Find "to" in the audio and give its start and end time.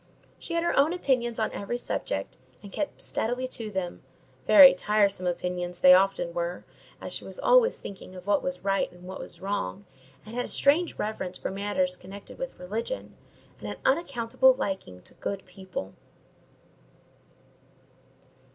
3.49-3.69, 15.03-15.13